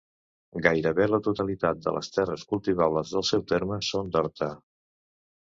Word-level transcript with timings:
Gairebé 0.67 1.05
la 1.11 1.19
totalitat 1.27 1.83
de 1.87 1.93
les 1.97 2.09
terres 2.15 2.47
cultivables 2.55 3.13
del 3.19 3.27
seu 3.33 3.45
terme 3.53 3.79
són 3.91 4.13
d'horta. 4.17 4.51